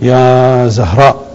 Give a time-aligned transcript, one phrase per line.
[0.00, 1.26] يا زهراء.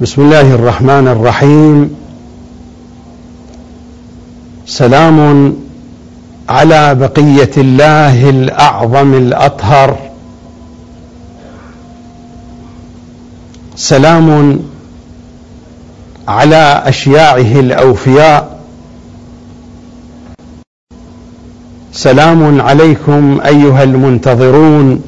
[0.00, 1.96] بسم الله الرحمن الرحيم.
[4.66, 5.56] سلام
[6.48, 9.98] على بقية الله الأعظم الأطهر.
[13.76, 14.58] سلام
[16.28, 18.53] على أشياعه الأوفياء.
[21.94, 25.02] سلام عليكم أيها المنتظرون.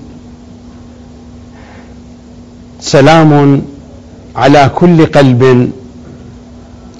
[2.80, 3.62] سلام
[4.37, 5.70] على كل قلب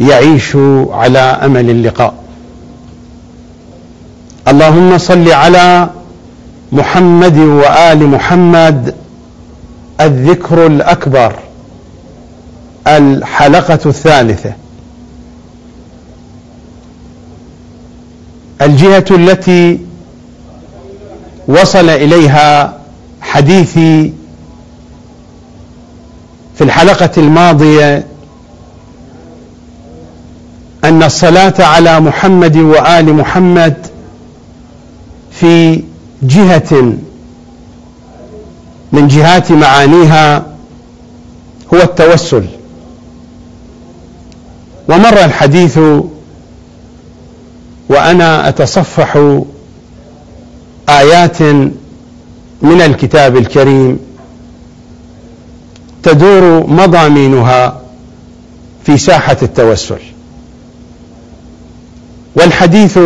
[0.01, 0.57] يعيش
[0.91, 2.15] على أمل اللقاء.
[4.48, 5.91] اللهم صل على
[6.73, 8.95] محمد وآل محمد.
[10.01, 11.34] الذكر الأكبر.
[12.87, 14.52] الحلقة الثالثة.
[18.62, 19.85] الجهة التي
[21.48, 22.78] وصل إليها
[23.20, 24.12] حديثي
[26.54, 28.07] في الحلقة الماضية
[30.84, 33.87] أن الصلاة على محمد وآل محمد
[35.30, 35.82] في
[36.23, 36.95] جهة
[38.93, 40.46] من جهات معانيها
[41.74, 42.45] هو التوسل.
[44.88, 45.78] ومر الحديث
[47.88, 49.38] وأنا أتصفح
[50.88, 51.42] آيات
[52.62, 53.98] من الكتاب الكريم
[56.02, 57.80] تدور مضامينها
[58.84, 59.98] في ساحة التوسل.
[62.37, 62.98] والحديث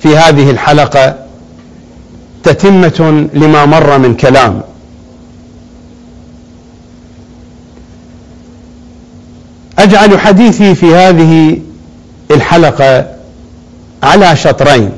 [0.00, 1.14] في هذه الحلقة
[2.42, 4.60] تتمة لما مر من كلام.
[9.78, 11.58] أجعل حديثي في هذه
[12.30, 13.06] الحلقة
[14.02, 14.90] على شطرين.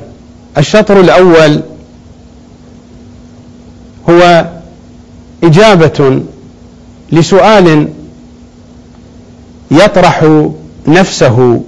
[0.57, 1.61] الشطر الأول
[4.09, 4.47] هو
[5.43, 6.21] إجابة
[7.11, 7.87] لسؤال
[9.71, 10.43] يطرح
[10.87, 11.61] نفسه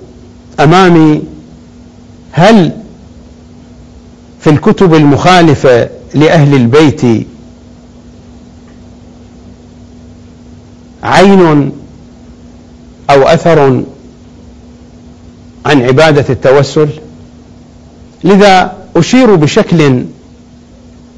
[0.59, 1.23] أمامي
[2.31, 2.71] هل
[4.39, 7.27] في الكتب المخالفة لأهل البيت
[11.03, 11.71] عين
[13.09, 13.83] أو أثر
[15.65, 16.89] عن عبادة التوسل؟
[18.23, 20.05] لذا أشير بشكل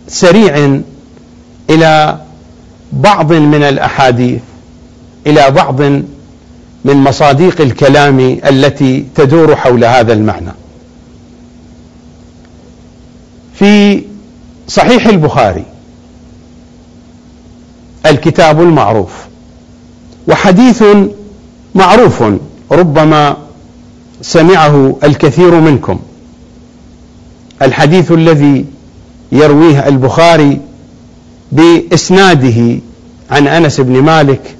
[0.08, 0.82] سريع
[1.72, 2.20] إلى
[2.94, 4.42] بعض من الأحاديث
[5.28, 5.82] إلى بعض
[6.86, 10.52] من مصاديق الكلام التي تدور حول هذا المعنى.
[13.54, 14.04] في
[14.68, 15.66] صحيح البخاري
[18.06, 19.12] الكتاب المعروف
[20.28, 20.84] وحديث
[21.76, 22.24] معروف
[22.72, 23.38] ربما
[24.22, 26.00] سمعه الكثير منكم.
[27.62, 28.66] الحديث الذي
[29.32, 30.60] يرويه البخاري
[31.52, 32.80] بإسناده
[33.32, 34.56] عن أنس بن مالك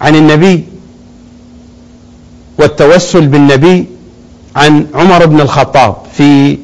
[0.00, 0.64] عن النبي
[2.58, 3.86] والتوسل بالنبي
[4.56, 6.58] عن عمر بن الخطاب في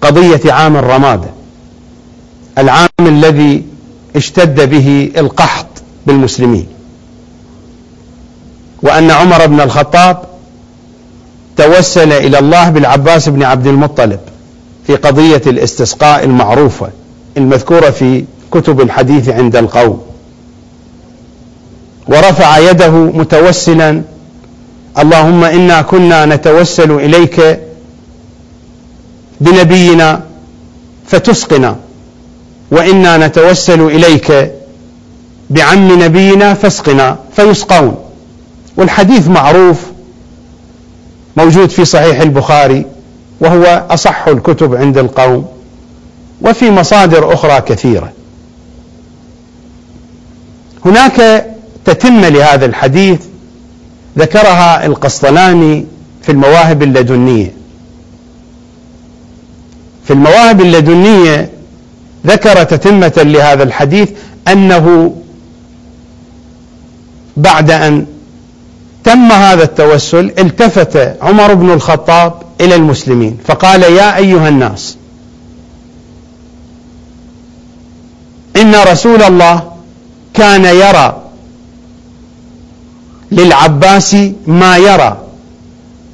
[0.00, 1.28] قضية عام الرمادة
[2.58, 3.64] العام الذي
[4.16, 5.66] اشتد به القحط
[6.06, 6.66] بالمسلمين.
[8.82, 10.22] وأن عمر بن الخطاب
[11.56, 14.20] توسل إلى الله بالعباس بن عبد المطلب.
[14.86, 16.88] في قضية الاستسقاء المعروفة
[17.36, 20.02] المذكورة في كتب الحديث عند القوم.
[22.08, 24.02] ورفع يده متوسلا
[24.98, 27.60] اللهم إنا كنا نتوسل إليك
[29.40, 30.22] بنبينا
[31.06, 31.76] فتسقنا
[32.70, 34.52] وإنا نتوسل إليك
[35.50, 37.96] بعم نبينا فاسقنا فيسقون.
[38.76, 39.78] والحديث معروف
[41.36, 42.86] موجود في صحيح البخاري
[43.40, 45.46] وهو أصح الكتب عند القوم
[46.42, 48.12] وفي مصادر أخرى كثيرة.
[50.84, 51.46] هناك
[51.84, 53.20] تتم لهذا الحديث
[54.18, 55.86] ذكرها القسطلاني
[56.22, 57.52] في المواهب اللدنية.
[60.04, 61.50] في المواهب اللدنية
[62.26, 64.10] ذكر تتمة لهذا الحديث
[64.48, 65.16] أنه
[67.36, 68.06] بعد أن
[69.04, 73.38] تم هذا التوسل التفت عمر بن الخطاب إلى المسلمين.
[73.44, 74.96] فقال يا أيها الناس
[78.56, 79.72] إن رسول الله
[80.34, 81.22] كان يرى
[83.32, 84.16] للعباس
[84.46, 85.26] ما يرى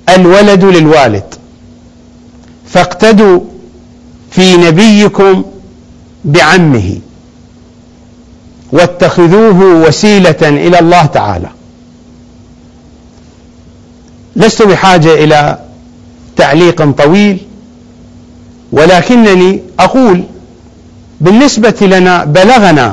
[0.08, 1.34] الولد للوالد.
[2.68, 3.40] فاقتدوا
[4.30, 5.44] في نبيكم
[6.24, 6.98] بعمه
[8.72, 11.48] واتخذوه وسيلة إلى الله تعالى.
[14.36, 15.58] لست بحاجة إلى
[16.40, 17.36] تعليق طويل.
[18.72, 19.50] ولكنني
[19.80, 20.18] أقول
[21.20, 22.88] بالنسبة لنا بلغنا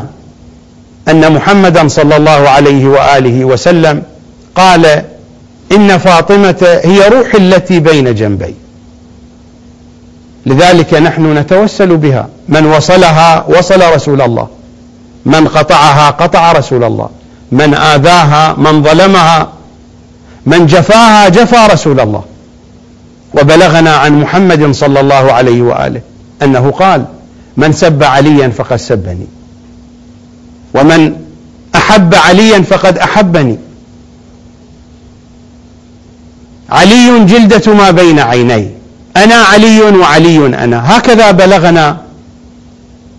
[1.11, 4.03] أن محمدا صلى الله عليه وآله وسلم
[4.55, 4.83] قال
[5.71, 8.53] إن فاطمة هي روح التي بين جنبي.
[10.45, 12.25] لذلك نحن نتوسل بها.
[12.49, 14.47] من وصلها وصل رسول الله.
[15.25, 17.09] من قطعها قطع رسول الله.
[17.51, 19.39] من آذاها من ظلمها.
[20.45, 22.23] من جفاها جفى رسول الله.
[23.33, 26.01] وبلغنا عن محمد صلى الله عليه وآله
[26.43, 27.05] أنه قال
[27.57, 29.27] من سب عليا فقد سبني
[30.73, 31.15] ومن
[31.75, 33.57] أحب عليا فقد أحبني.
[36.69, 38.71] علي جلدة ما بين عيني
[39.17, 40.97] أنا علي وعلي أنا.
[40.97, 41.97] هكذا بلغنا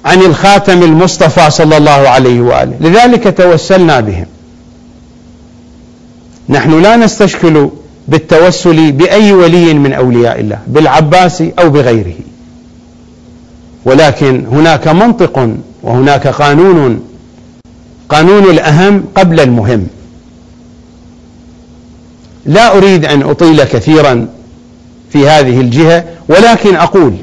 [0.05, 2.77] عن الخاتم المصطفى صلى الله عليه وآله.
[2.81, 4.27] لذلك توسلنا بهم.
[6.49, 7.71] نحن لا نستشكل
[8.09, 12.15] بالتوسل بأي ولي من أولياء الله بالعباس أو بغيره.
[13.85, 15.49] ولكن هناك منطق
[15.83, 17.01] وهناك قانون
[18.09, 19.87] قانون الأهم قبل المهم.
[22.47, 24.29] لا أريد أن أطيل كثيرا
[25.13, 27.15] في هذه الجهة ولكن أقول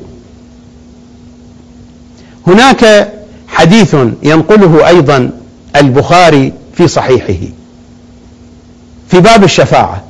[2.47, 3.13] هناك
[3.47, 5.31] حديث ينقله أيضا
[5.75, 7.47] البخاري في صحيحه
[9.09, 10.03] في باب الشفاعة.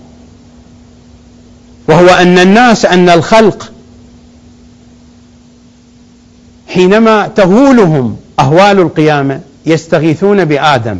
[1.88, 3.72] وهو أن الناس أن الخلق
[6.68, 10.98] حينما تهولهم أهوال القيامة يستغيثون بآدم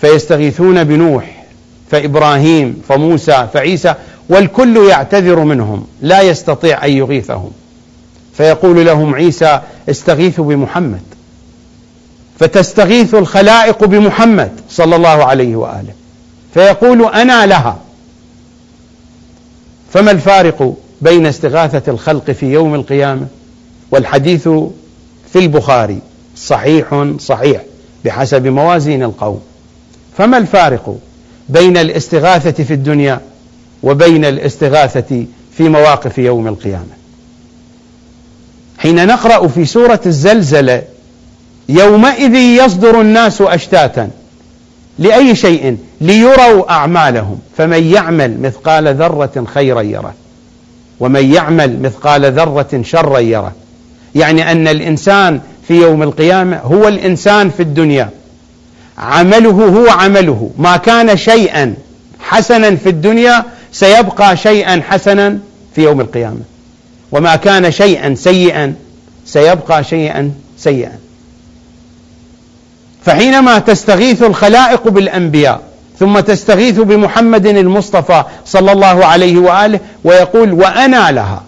[0.00, 1.44] فيستغيثون بنوح
[1.90, 3.94] فإبراهيم فموسى فعيسى
[4.28, 7.50] والكل يعتذر منهم لا يستطيع أن يغيثهم.
[8.36, 9.60] فيقول لهم عيسى
[9.90, 11.02] استغيثوا بمحمد.
[12.38, 15.92] فتستغيث الخلائق بمحمد صلى الله عليه وآله.
[16.54, 17.78] فيقول أنا لها.
[19.92, 23.26] فما الفارق بين استغاثة الخلق في يوم القيامة
[23.90, 24.48] والحديث
[25.32, 25.98] في البخاري؟
[26.36, 27.62] صحيح صحيح
[28.04, 29.40] بحسب موازين القوم.
[30.18, 30.98] فما الفارق
[31.48, 33.20] بين الاستغاثة في الدنيا
[33.82, 35.24] وبين الاستغاثة
[35.56, 37.00] في مواقف يوم القيامة؟
[38.78, 40.82] حين نقرأ في سورة الزلزلة
[41.68, 44.10] يومئذ يصدر الناس أشتاتا
[44.98, 47.38] لأي شيء؟ ليروا أعمالهم.
[47.56, 50.14] فمن يعمل مثقال ذرة خيرا يره.
[51.00, 53.52] ومن يعمل مثقال ذرة شرا يره.
[54.14, 58.10] يعني أن الإنسان في يوم القيامة هو الإنسان في الدنيا.
[58.98, 60.50] عمله هو عمله.
[60.58, 61.74] ما كان شيئا
[62.20, 65.38] حسنا في الدنيا سيبقى شيئا حسنا
[65.74, 66.40] في يوم القيامة.
[67.12, 68.74] وما كان شيئا سيئا
[69.26, 70.98] سيبقى شيئا سيئا.
[73.04, 75.69] فحينما تستغيث الخلائق بالأنبياء
[76.00, 81.42] ثم تستغيث بمحمد المصطفى صلى الله عليه وآله ويقول وأنا لها.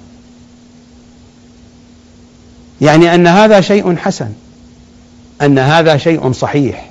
[2.80, 4.28] يعني أن هذا شيء حسن
[5.42, 6.90] أن هذا شيء صحيح.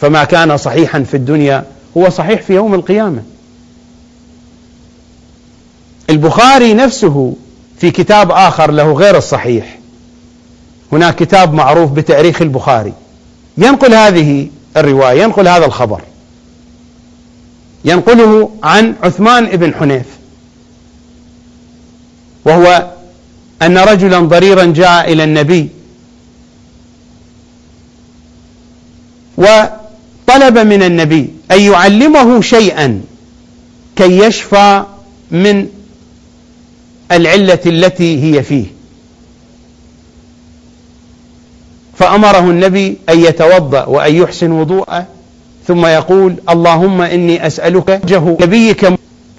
[0.00, 1.64] فما كان صحيحا في الدنيا
[1.96, 3.22] هو صحيح في يوم القيامة.
[6.10, 7.34] البخاري نفسه
[7.78, 9.78] في كتاب آخر له غير الصحيح.
[10.92, 12.92] هناك كتاب معروف بتأريخ البخاري.
[13.58, 16.00] ينقل هذه الرواية ينقل هذا الخبر.
[17.86, 20.06] ينقله عن عثمان بن حنيف.
[22.44, 22.90] وهو
[23.62, 25.68] أن رجلا ضريرا جاء إلى النبي.
[29.36, 33.02] وطلب من النبي أن يعلمه شيئا
[33.96, 34.84] كي يشفى
[35.30, 35.68] من
[37.12, 38.66] العلة التي هي فيه.
[41.98, 45.06] فأمره النبي أن يتوضأ وأن يحسن وضوءه
[45.68, 48.86] ثم يقول اللهم إني أسألك وجه نبيك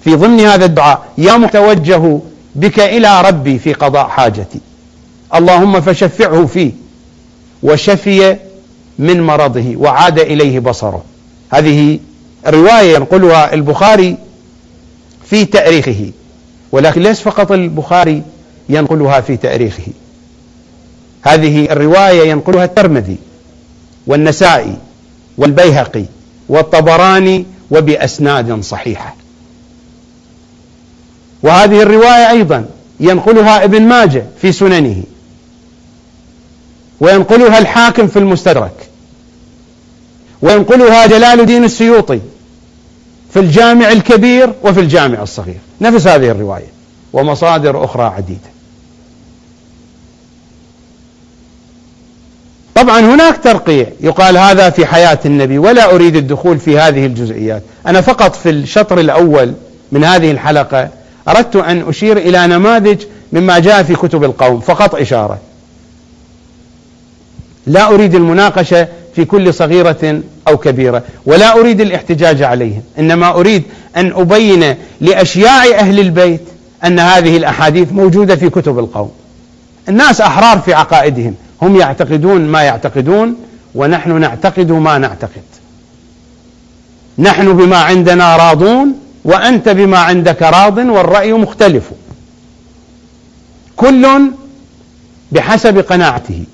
[0.04, 2.18] في ضمن هذا الدعاء يا متوجه
[2.54, 4.60] بك إلى ربي في قضاء حاجتي.
[5.34, 6.72] اللهم فشفعه فيه
[7.62, 8.36] وشفي
[8.98, 11.04] من مرضه وعاد إليه بصره.
[11.50, 11.98] هذه
[12.46, 14.16] رواية ينقلها البخاري
[15.30, 16.10] في تأريخه
[16.72, 18.22] ولكن ليس فقط البخاري
[18.68, 19.92] ينقلها في تأريخه.
[21.22, 23.16] هذه الرواية ينقلها الترمذي
[24.06, 24.76] والنسائي
[25.38, 26.04] والبيهقي
[26.48, 29.14] والطبراني وبأسناد صحيحة.
[31.42, 32.66] وهذه الرواية أيضا
[33.00, 35.02] ينقلها ابن ماجه في سننه
[37.00, 38.88] وينقلها الحاكم في المستدرك
[40.42, 42.20] وينقلها جلال الدين السيوطي
[43.32, 45.58] في الجامع الكبير وفي الجامع الصغير.
[45.80, 46.68] نفس هذه الرواية
[47.12, 48.57] ومصادر أخرى عديدة.
[52.78, 57.62] طبعا هناك ترقيع يقال هذا في حياة النبي ولا أريد الدخول في هذه الجزئيات.
[57.86, 59.54] أنا فقط في الشطر الأول
[59.92, 60.88] من هذه الحلقة
[61.28, 65.38] أردت أن أشير إلى نماذج مما جاء في كتب القوم فقط إشارة.
[67.66, 73.62] لا أريد المناقشة في كل صغيرة أو كبيرة ولا أريد الاحتجاج عليهم إنما أريد
[73.96, 76.42] أن أبين لأشياع أهل البيت
[76.84, 79.10] أن هذه الأحاديث موجودة في كتب القوم.
[79.88, 81.34] الناس أحرار في عقائدهم.
[81.62, 83.36] هم يعتقدون ما يعتقدون
[83.74, 85.42] ونحن نعتقد ما نعتقد.
[87.18, 91.90] نحن بما عندنا راضون وأنت بما عندك راض والرأي مختلف.
[93.76, 94.06] كل
[95.32, 96.44] بحسب قناعته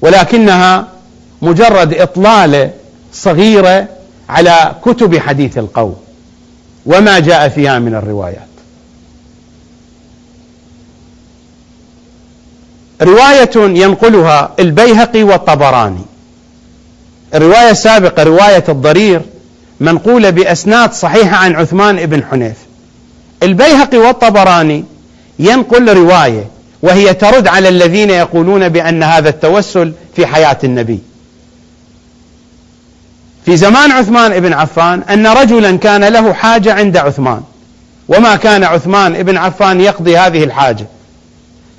[0.00, 0.88] ولكنها
[1.42, 2.70] مجرد إطلالة
[3.12, 3.88] صغيرة
[4.28, 5.96] على كتب حديث القوم.
[6.86, 8.53] وما جاء فيها من الروايات.
[13.02, 16.04] رواية ينقلها البيهقي والطبراني.
[17.34, 19.20] الرواية السابقة رواية الضرير
[19.80, 22.56] منقولة بأسناد صحيحة عن عثمان بن حنيف.
[23.42, 24.84] البيهقي والطبراني
[25.38, 26.44] ينقل رواية
[26.82, 30.98] وهي ترد على الذين يقولون بأن هذا التوسل في حياة النبي.
[33.44, 37.42] في زمان عثمان بن عفان أن رجلا كان له حاجة عند عثمان
[38.08, 40.86] وما كان عثمان بن عفان يقضي هذه الحاجة.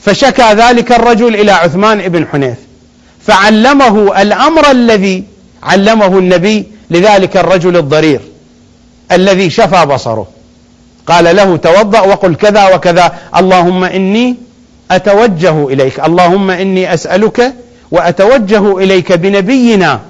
[0.05, 2.57] فشكى ذلك الرجل إلى عثمان بن حنيف.
[3.27, 5.23] فعلمه الأمر الذي
[5.63, 8.21] علمه النبي لذلك الرجل الضرير
[9.11, 10.27] الذي شفى بصره.
[11.07, 13.15] قال له توضأ وقل كذا وكذا.
[13.35, 14.35] اللهم إني
[14.91, 15.99] أتوجه إليك.
[15.99, 17.53] اللهم إني أسألك
[17.91, 20.01] وأتوجه إليك بنبينا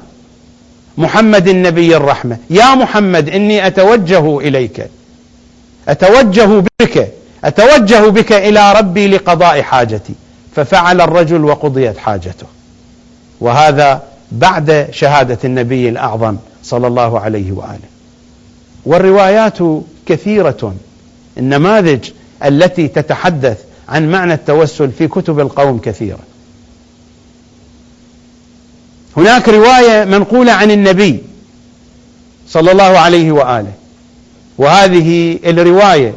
[0.98, 2.38] محمد النبي الرحمة.
[2.50, 4.88] يا محمد إني أتوجه إليك.
[5.90, 7.08] أتوجه بك.
[7.46, 10.14] أتوجه بك إلى ربي لقضاء حاجتي.
[10.56, 12.46] ففعل الرجل وقضيت حاجته.
[13.42, 17.90] وهذا بعد شهادة النبي الأعظم صلى الله عليه وآله.
[18.86, 19.58] والروايات
[20.06, 20.76] كثيرة.
[21.38, 22.10] النماذج
[22.46, 23.58] التي تتحدث
[23.90, 26.20] عن معنى التوسل في كتب القوم كثيرة.
[29.18, 31.24] هناك رواية منقولة عن النبي
[32.50, 33.72] صلى الله عليه وآله.
[34.58, 36.14] وهذه الرواية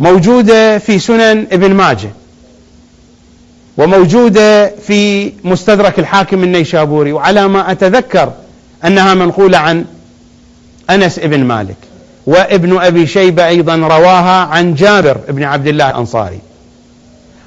[0.00, 2.10] موجودة في سنن ابن ماجه
[3.76, 8.32] وموجودة في مستدرك الحاكم النيشابوري وعلى ما أتذكر
[8.84, 9.84] أنها منقولة عن
[10.90, 11.76] أنس ابن مالك
[12.26, 16.38] وابن أبي شيبة أيضا رواها عن جابر بن عبد الله الأنصاري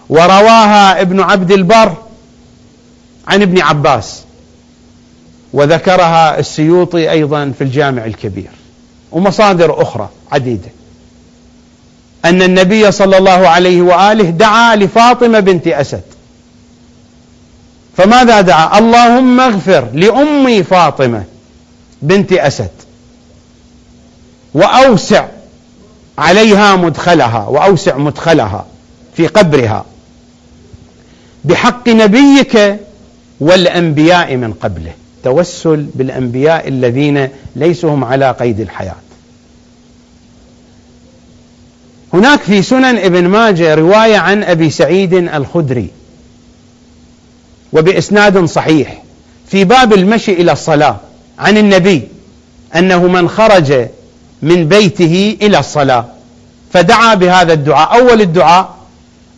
[0.10, 1.94] ورواها ابن عبد البر
[3.28, 4.24] عن ابن عباس
[5.54, 8.50] وذكرها السيوطي أيضا في الجامع الكبير
[9.12, 10.70] ومصادر أخرى عديدة.
[12.26, 16.02] أن النبي صلى الله عليه وآله دعا لفاطمة بنت أسد.
[17.98, 21.24] فماذا دعا؟ اللهم اغفر لأمي فاطمة
[22.02, 22.72] بنت أسد.
[24.54, 25.26] وأوسع
[26.18, 28.66] عليها مدخلها وأوسع مدخلها
[29.16, 29.86] في قبرها
[31.46, 32.80] بحق نبيك
[33.40, 34.92] والأنبياء من قبله.
[35.24, 38.96] توسل بالأنبياء الذين ليسوا هم على قيد الحياة.
[42.14, 45.88] هناك في سنن ابن ماجه رواية عن أبي سعيد الخدري
[47.74, 49.04] وبإسناد صحيح
[49.48, 50.98] في باب المشي إلى الصلاة
[51.40, 52.02] عن النبي
[52.76, 53.88] أنه من خرج
[54.42, 56.06] من بيته إلى الصلاة
[56.74, 58.00] فدعا بهذا الدعاء.
[58.00, 58.76] أول الدعاء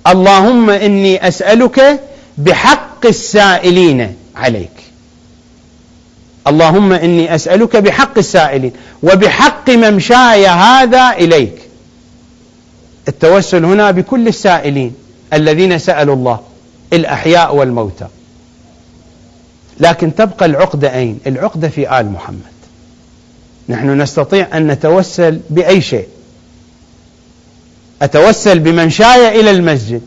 [0.08, 2.00] اللهم إني أسألك
[2.38, 4.72] بحق السائلين عليك.
[6.48, 8.72] اللهم إني أسألك بحق السائلين
[9.04, 11.65] وبحق ممشاي هذا إليك.
[13.08, 14.94] التوسل هنا بكل السائلين
[15.34, 16.40] الذين سألوا الله
[16.94, 18.08] الأحياء والموتى.
[19.80, 22.56] لكن تبقى العقدة أين؟ العقدة في آل محمد.
[23.70, 26.08] نحن نستطيع أن نتوسل بأي شيء.
[28.02, 30.02] أتوسل بممشاي إلى المسجد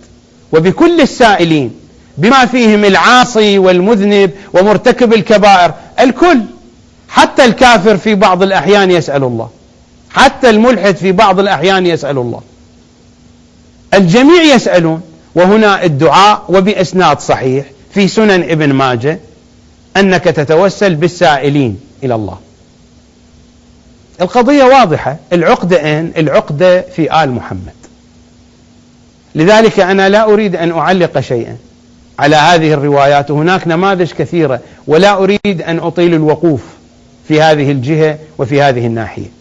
[0.52, 1.74] وبكل السائلين
[2.18, 6.40] بما فيهم العاصي والمذنب ومرتكب الكبائر الكل.
[7.08, 9.50] حتى الكافر في بعض الأحيان يسأل الله.
[10.10, 12.40] حتى الملحد في بعض الأحيان يسأل الله.
[13.94, 15.02] الجميع يسألون
[15.34, 17.64] وهنا الدعاء وبإسناد صحيح
[17.94, 19.18] في سنن ابن ماجه
[19.96, 22.38] أنك تتوسل بالسائلين إلى الله.
[24.20, 27.78] القضية واضحة العقدة أين العقدة في آل محمد.
[29.34, 31.56] لذلك أنا لا أريد أن أعلق شيئا
[32.18, 36.60] على هذه الروايات وهناك نماذج كثيرة ولا أريد أن أطيل الوقوف
[37.28, 39.37] في هذه الجهة وفي هذه الناحية.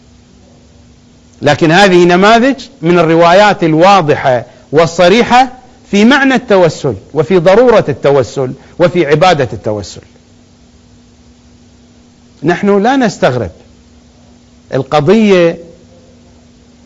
[1.42, 5.48] لكن هذه نماذج من الروايات الواضحة والصريحة
[5.90, 10.00] في معنى التوسل وفي ضرورة التوسل وفي عبادة التوسل.
[12.42, 13.50] نحن لا نستغرب.
[14.74, 15.58] القضية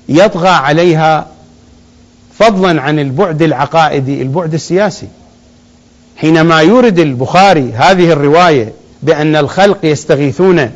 [0.08, 1.26] يطغى عليها
[2.38, 5.08] فضلا عن البعد العقائدي البعد السياسي.
[6.16, 10.70] حينما يورد البخاري هذه الرواية بأن الخلق يستغيثون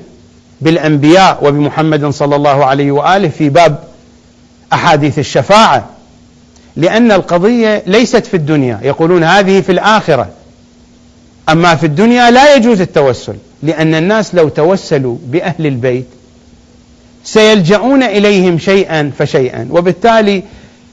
[0.61, 3.85] بالأنبياء وبمحمد صلى الله عليه وآله في باب
[4.73, 5.85] أحاديث الشفاعة.
[6.77, 8.81] لأن القضية ليست في الدنيا.
[8.83, 10.29] يقولون هذه في الآخرة.
[11.49, 16.07] أما في الدنيا لا يجوز التوسل لأن الناس لو توسلوا بأهل البيت
[17.25, 20.43] سيلجؤون إليهم شيئا فشيئا وبالتالي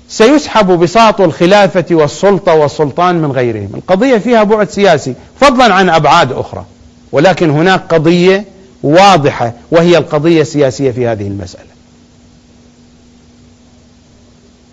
[0.10, 3.70] سيسحب بساط الخلافة والسلطة والسلطان من غيرهم.
[3.76, 6.66] القضية فيها بعد سياسي فضلا عن أبعاد أخرى
[7.12, 8.46] ولكن هناك قضية
[8.84, 11.74] واضحة وهي القضية السياسية في هذه المسألة.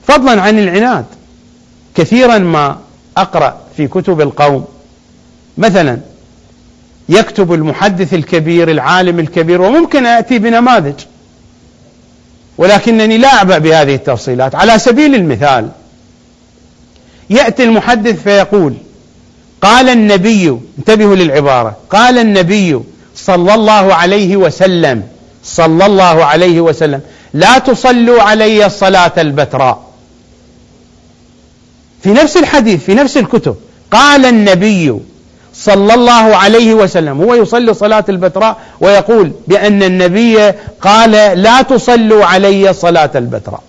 [0.06, 1.04] فضلا عن العناد
[1.94, 2.78] كثيرا ما
[3.16, 4.64] أقرأ في كتب القوم.
[5.58, 5.98] مثلا
[7.08, 10.94] يكتب المحدث الكبير العالم الكبير وممكن أتي بنماذج.
[12.58, 14.54] ولكنني لا اعبأ بهذه التفصيلات.
[14.54, 15.68] على سبيل المثال
[17.30, 18.74] يأتي المحدث فيقول
[19.62, 22.80] قال النبي انتبهوا للعبارة قال النبي
[23.24, 25.02] صلى الله عليه وسلم.
[25.44, 27.00] صلى الله عليه وسلم.
[27.34, 29.90] لا تصلوا علي الصلاه البتراء.
[32.02, 33.56] في نفس الحديث في نفس الكتب
[33.90, 34.98] قال النبي
[35.54, 41.10] صلى الله عليه وسلم هو يصلي صلاة البتراء ويقول بأن النبي قال
[41.42, 43.62] لا تصلوا علي صلاة البتراء.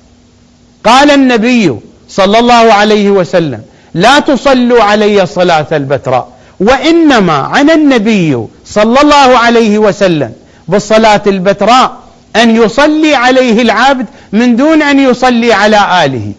[0.84, 1.76] قال النبي
[2.10, 3.62] صلى الله عليه وسلم
[3.94, 6.28] لا تصلوا علي صلاة البتراء.
[6.62, 10.34] وإنما عن النبي صلى الله عليه وسلم
[10.68, 11.98] بالصلاة البتراء
[12.36, 16.34] أن يصلي عليه العبد من دون أن يصلي على آله.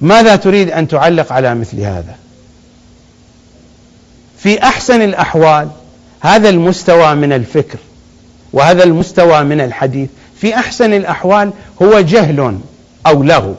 [0.00, 2.14] ماذا تريد أن تعلق على مثل هذا؟
[4.38, 5.68] في أحسن الأحوال
[6.20, 7.78] هذا المستوى من الفكر
[8.52, 10.08] وهذا المستوى من الحديث.
[10.40, 11.52] في أحسن الأحوال
[11.82, 12.58] هو جهل
[13.06, 13.54] أو لغو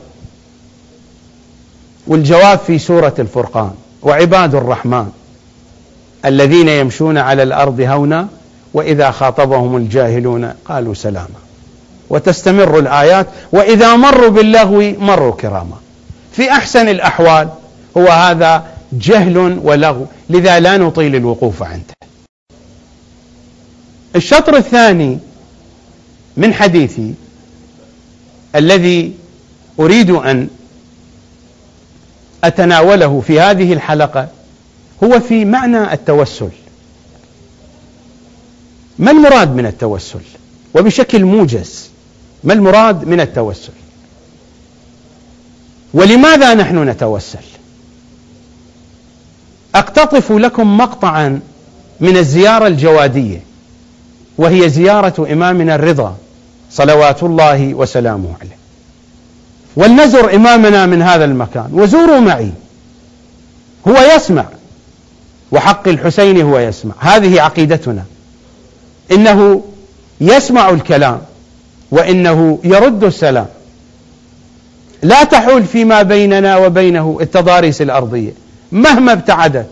[2.07, 3.71] والجواب في سورة الفرقان
[4.01, 5.11] وعباد الرحمن
[6.25, 8.27] الذين يمشون على الأرض هونا
[8.73, 11.41] وإذا خاطبهم الجاهلون قالوا سلاما.
[12.09, 15.77] وتستمر الآيات وإذا مروا باللغو مروا كراما.
[16.31, 17.49] في أحسن الأحوال
[17.97, 21.93] هو هذا جهل ولغو لذا لا نطيل الوقوف عنده.
[24.15, 25.19] الشطر الثاني
[26.37, 27.13] من حديثي
[28.55, 29.13] الذي
[29.79, 30.47] أريد أن
[32.43, 34.27] أتناوله في هذه الحلقة
[35.03, 36.49] هو في معنى التوسل.
[38.99, 40.19] ما المراد من التوسل؟
[40.75, 41.89] وبشكل موجز
[42.43, 43.71] ما المراد من التوسل؟
[45.93, 47.39] ولماذا نحن نتوسل؟
[49.75, 51.39] أقتطف لكم مقطعا
[51.99, 53.43] من الزيارة الجوادية
[54.37, 56.17] وهي زيارة إمامنا الرضا
[56.71, 58.60] صلوات الله وسلامه عليه.
[59.75, 61.69] ولنزر إمامنا من هذا المكان.
[61.73, 62.51] وزوروا معي.
[63.87, 64.45] هو يسمع.
[65.51, 66.93] وحق الحسين هو يسمع.
[66.99, 68.03] هذه عقيدتنا.
[69.11, 69.63] إنه
[70.21, 71.21] يسمع الكلام.
[71.91, 73.47] وإنه يرد السلام.
[75.03, 78.31] لا تحول فيما بيننا وبينه التضاريس الأرضية.
[78.71, 79.67] مهما ابتعدت.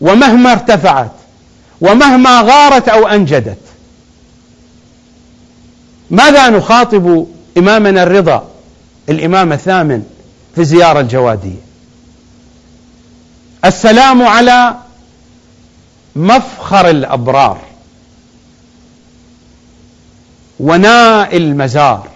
[0.00, 1.12] ومهما ارتفعت.
[1.80, 3.58] ومهما غارت أو أنجدت.
[6.10, 7.26] ماذا نخاطب
[7.58, 8.51] إمامنا الرضا؟
[9.08, 10.04] الإمام الثامن
[10.54, 11.60] في الزياره الجوادية.
[13.64, 14.74] السلام على
[16.16, 17.58] مفخر الأبرار
[20.60, 22.08] وناء المزار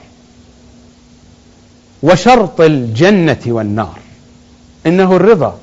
[2.03, 3.99] وشرط الجنة والنار.
[4.87, 5.59] إنه الرضا.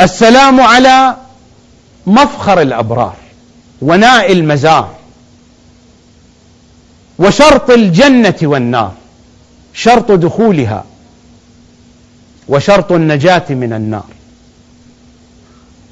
[0.00, 1.16] السلام على
[2.06, 3.16] مفخر الأبرار
[3.82, 5.03] وناء المزار.
[7.18, 8.92] وشرط الجنة والنار
[9.74, 10.84] شرط دخولها
[12.48, 14.06] وشرط النجاة من النار.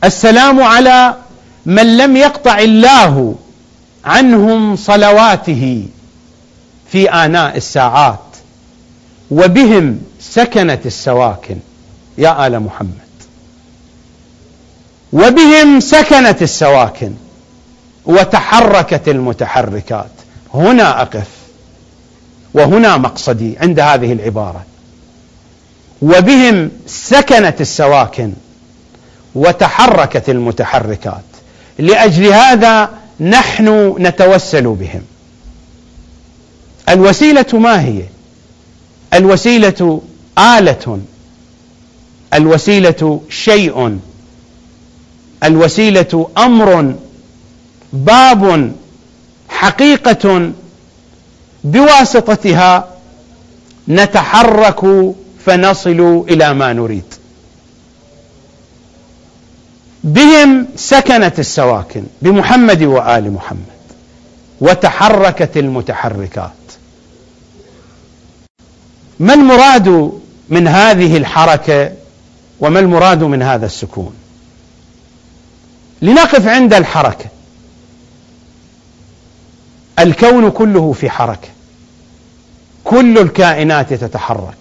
[0.04, 1.16] السلام على
[1.66, 3.34] من لم يقطع الله
[4.04, 5.86] عنهم صلواته
[6.92, 8.18] في آناء الساعات
[9.30, 11.56] وبهم سكنت السواكن.
[12.18, 13.12] يا آل محمد.
[15.12, 17.14] وبهم سكنت السواكن
[18.04, 20.10] وتحركت المتحركات.
[20.54, 21.28] هنا أقف
[22.54, 24.64] وهنا مقصدي عند هذه العبارة.
[26.02, 28.32] وبهم سكنت السواكن
[29.34, 31.22] وتحركت المتحركات.
[31.78, 35.02] لأجل هذا نحن نتوسل بهم.
[36.88, 38.02] الوسيلة ما هي؟
[39.14, 40.02] الوسيلة
[40.38, 41.00] آلة.
[42.34, 43.98] الوسيلة شيء.
[45.44, 46.94] الوسيلة أمر.
[47.92, 48.72] باب.
[49.62, 50.52] حقيقة
[51.64, 52.88] بواسطتها
[53.88, 54.80] نتحرك
[55.46, 57.04] فنصل إلى ما نريد.
[60.04, 63.82] بهم سكنت السواكن بمحمد وآل محمد
[64.60, 66.50] وتحركت المتحركات.
[69.20, 70.12] ما المراد
[70.48, 71.92] من هذه الحركة
[72.60, 74.14] وما المراد من هذا السكون؟
[76.02, 77.41] لنقف عند الحركة.
[79.98, 81.48] الكون كله في حركة.
[82.84, 84.54] كل الكائنات تتحرك.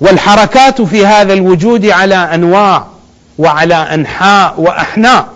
[0.00, 2.86] والحركات في هذا الوجود على أنواع
[3.38, 5.28] وعلى أنحاء وأحناء.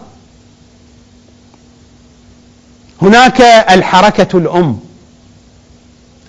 [3.03, 4.81] هناك الحركة الأم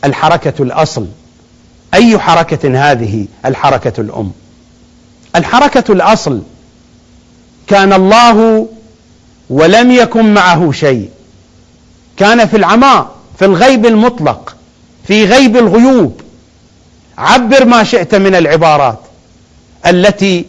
[0.04, 1.08] الحركة الأصل.
[1.94, 4.32] أي حركة هذه الحركة الأم؟
[5.36, 6.42] الحركة الأصل.
[7.68, 8.68] كان الله
[9.50, 11.10] ولم يكن معه شيء.
[12.18, 14.56] كان في العماء في الغيب المطلق
[15.08, 16.22] في غيب الغيوب.
[17.18, 19.00] عبر ما شئت من العبارات
[19.88, 20.46] التي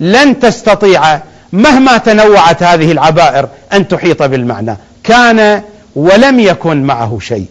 [0.00, 1.20] لن تستطيع
[1.52, 4.76] مهما تنوعت هذه العبائر أن تحيط بالمعنى.
[5.04, 5.62] كان
[5.96, 7.46] ولم يكن معه شيء.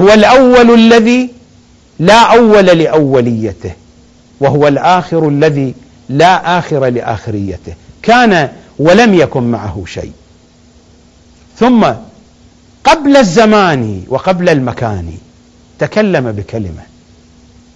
[0.00, 1.30] هو الأول الذي
[1.98, 3.72] لا أول لأوليته
[4.40, 5.74] وهو الآخر الذي
[6.08, 7.74] لا آخر لآخريته.
[8.02, 10.12] كان ولم يكن معه شيء.
[11.60, 11.86] ثم
[12.84, 15.14] قبل الزمان وقبل المكان
[15.78, 16.82] تكلم بكلمة.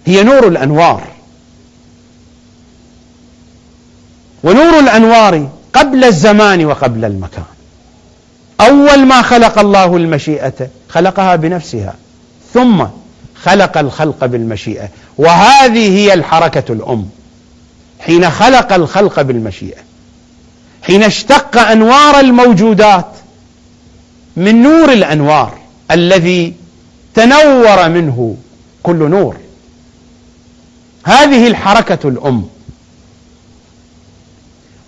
[0.05, 1.03] هي نور الأنوار.
[4.43, 7.43] ونور الأنوار قبل الزمان وقبل المكان.
[8.61, 11.95] أول ما خلق الله المشيئة خلقها بنفسها.
[12.53, 12.85] ثم
[13.43, 14.89] خلق الخلق بالمشيئة.
[15.17, 17.09] وهذه هي الحركة الأم.
[17.99, 19.79] حين خلق الخلق بالمشيئة.
[20.83, 23.07] حين اشتق أنوار الموجودات
[24.37, 25.57] من نور الأنوار
[25.91, 26.53] الذي
[27.13, 28.35] تنور منه
[28.83, 29.37] كل نور.
[31.03, 32.45] هذه الحركة الأم.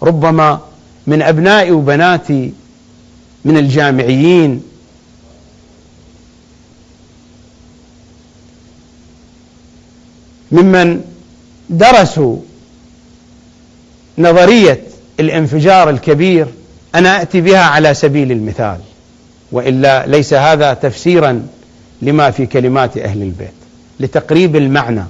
[0.03, 0.59] ربما
[1.07, 2.53] من أبنائي وبناتي
[3.45, 4.63] من الجامعيين.
[10.51, 11.01] ممن
[11.69, 12.37] درسوا
[14.17, 14.83] نظرية
[15.19, 16.47] الانفجار الكبير
[16.95, 18.79] أنا أتي بها على سبيل المثال.
[19.55, 21.47] وإلا ليس هذا تفسيرا
[22.01, 23.53] لما في كلمات أهل البيت
[23.99, 25.03] لتقريب المعنى.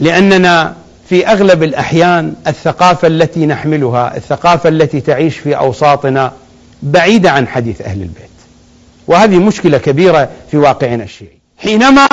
[0.00, 0.74] لأننا
[1.08, 6.32] في أغلب الأحيان الثقافة التي نحملها الثقافة التي تعيش في أوساطنا
[6.82, 8.24] بعيدة عن حديث أهل البيت.
[9.06, 11.38] وهذه مشكلة كبيرة في واقعنا الشيعي.
[11.58, 12.06] حينما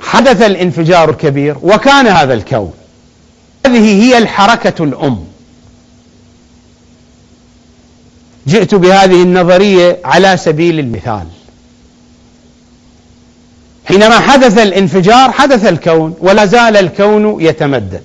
[0.00, 2.72] حدث الانفجار الكبير وكان هذا الكون
[3.66, 5.29] هذه هي الحركة الأم.
[8.50, 11.26] جئت بهذه النظرية على سبيل المثال.
[13.84, 18.02] حينما حدث الانفجار حدث الكون ولا زال الكون يتمدد.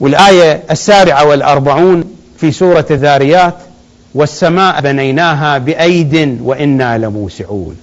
[0.00, 2.04] والآية السابعة والأربعون
[2.40, 3.54] في سورة الذاريات
[4.14, 7.76] والسماء بنيناها بأيد وإنا لموسعون.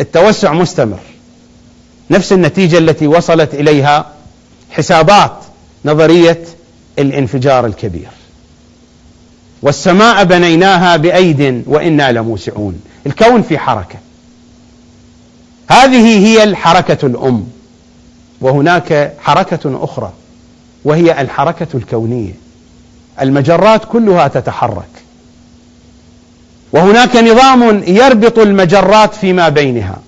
[0.00, 1.00] التوسع مستمر.
[2.10, 4.06] نفس النتيجة التي وصلت إليها
[4.70, 5.32] حسابات
[5.84, 6.38] نظرية
[7.00, 8.08] الانفجار الكبير.
[9.62, 12.80] والسماء بنيناها بأيد وإنا لموسعون.
[13.06, 13.98] الكون في حركة.
[15.70, 17.46] هذه هي الحركة الأم.
[18.40, 20.12] وهناك حركة أخرى.
[20.84, 22.32] وهي الحركة الكونية.
[23.20, 24.88] المجرات كلها تتحرك.
[26.72, 29.98] وهناك نظام يربط المجرات فيما بينها.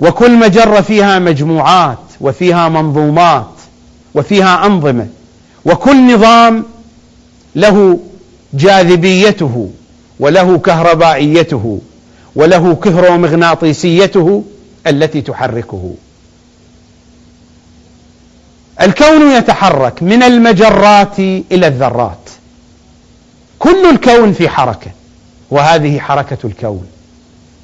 [0.00, 3.50] وكل مجرة فيها مجموعات وفيها منظومات
[4.14, 5.08] وفيها أنظمة.
[5.64, 6.64] وكل نظام
[7.56, 8.00] له
[8.54, 9.70] جاذبيته
[10.20, 11.80] وله كهربائيته
[12.36, 14.44] وله كهرومغناطيسيته
[14.86, 15.94] التي تحركه.
[18.80, 22.30] الكون يتحرك من المجرات إلى الذرات.
[23.58, 24.90] كل الكون في حركة
[25.50, 26.86] وهذه حركة الكون.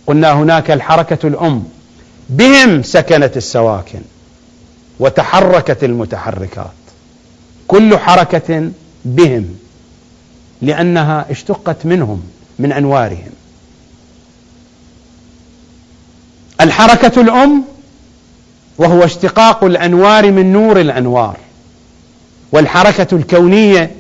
[0.07, 1.65] قلنا هناك الحركة الأم.
[2.31, 4.01] بهم سكنت السواكن
[5.01, 6.86] وتحركت المتحركات.
[7.69, 8.71] كل حركة
[9.05, 9.47] بهم
[10.63, 12.23] لأنها اشتقت منهم
[12.59, 13.31] من أنوارهم.
[16.61, 17.65] الحركة الأم
[18.79, 21.37] وهو اشتقاق الأنوار من نور الأنوار
[22.53, 23.91] والحركة الكونية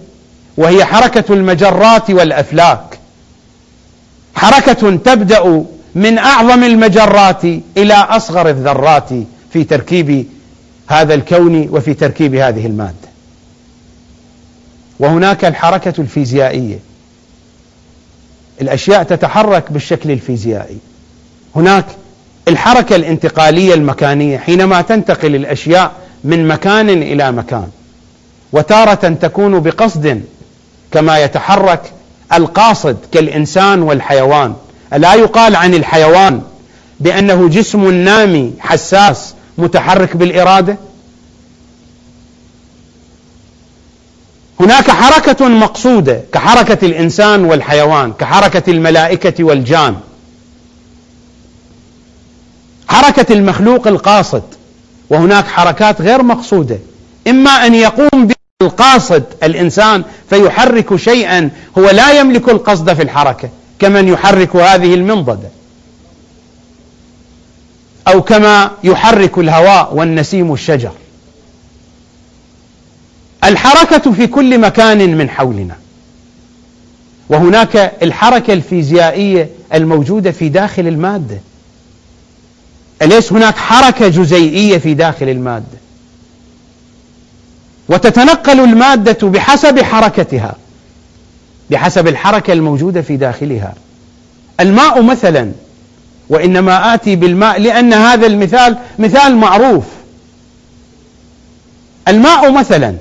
[0.56, 2.98] وهي حركة المجرات والأفلاك.
[4.34, 7.44] حركة تبدأ من أعظم المجرات
[7.76, 9.08] إلى أصغر الذرات
[9.52, 10.26] في تركيب
[10.86, 13.05] هذا الكون وفي تركيب هذه المادة.
[14.98, 16.78] وهناك الحركة الفيزيائية.
[18.60, 20.78] الأشياء تتحرك بالشكل الفيزيائي.
[21.56, 21.86] هناك
[22.48, 25.92] الحركة الانتقالية المكانية حينما تنتقل الأشياء
[26.24, 27.68] من مكان إلى مكان.
[28.52, 30.22] وتارة تكون بقصد
[30.92, 31.92] كما يتحرك
[32.32, 34.54] القاصد كالإنسان والحيوان.
[34.92, 36.42] ألا يقال عن الحيوان
[37.00, 40.76] بأنه جسم نامي حساس متحرك بالإرادة؟
[44.60, 49.96] هناك حركة مقصودة كحركة الإنسان والحيوان كحركة الملائكة والجان.
[52.88, 54.42] حركة المخلوق القاصد
[55.10, 56.78] وهناك حركات غير مقصودة.
[57.28, 58.28] إما أن يقوم
[58.60, 65.48] بالقاصد الإنسان فيحرك شيئا هو لا يملك القصد في الحركة كمن يحرك هذه المنضدة.
[68.08, 70.92] أو كما يحرك الهواء والنسيم الشجر.
[73.46, 75.76] الحركة في كل مكان من حولنا.
[77.28, 81.40] وهناك الحركة الفيزيائية الموجودة في داخل المادة.
[83.02, 85.78] أليس هناك حركة جزيئية في داخل المادة؟
[87.88, 90.56] وتتنقل المادة بحسب حركتها
[91.70, 93.74] بحسب الحركة الموجودة في داخلها.
[94.60, 95.52] الماء مثلا
[96.28, 99.84] وإنما آتي بالماء لأن هذا المثال مثال معروف.
[102.08, 102.96] الماء مثلا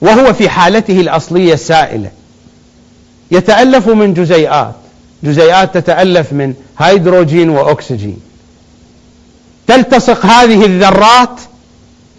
[0.00, 2.10] وهو في حالته الأصلية السائلة
[3.30, 4.74] يتألف من جزيئات.
[5.22, 8.20] جزيئات تتألف من هيدروجين وأكسجين.
[9.66, 11.40] تلتصق هذه الذرات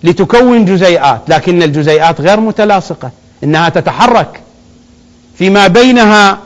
[0.04, 3.12] لتكون جزيئات لكن الجزيئات غير متلاصقة
[3.44, 4.42] إنها تتحرك
[5.38, 6.39] فيما بينها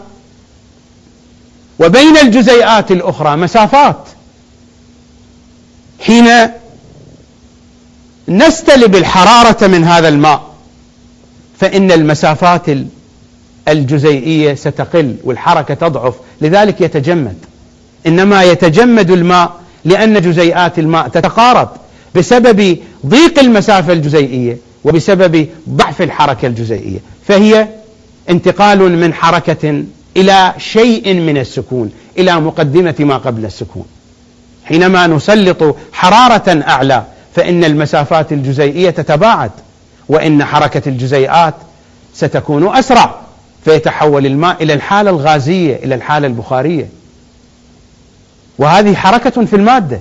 [1.80, 3.98] وبين الجزيئات الأخرى مسافات.
[6.00, 6.30] حين
[8.28, 10.52] نستلب الحرارة من هذا الماء
[11.63, 12.65] فإن المسافات
[13.67, 17.36] الجزيئية ستقل والحركة تضعف لذلك يتجمد.
[18.08, 19.52] إنما يتجمد الماء
[19.86, 21.69] لأن جزيئات الماء تتقارب
[22.15, 26.99] بسبب ضيق المسافة الجزيئية وبسبب ضعف الحركة الجزيئية.
[27.28, 27.67] فهي
[28.30, 29.84] انتقال من حركة
[30.17, 33.86] إلى شيء من السكون إلى مقدمة ما قبل السكون.
[34.65, 37.04] حينما نسلط حرارة أعلى
[37.36, 39.52] فإن المسافات الجزيئية تتباعد.
[40.09, 41.53] وإن حركة الجزيئات
[42.13, 43.15] ستكون أسرع
[43.65, 46.87] فيتحول الماء إلى الحالة الغازية إلى الحالة البخارية.
[48.57, 49.99] وهذه حركة في المادة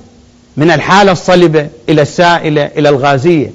[0.56, 3.50] من الحالة الصلبة إلى السائلة إلى الغازية.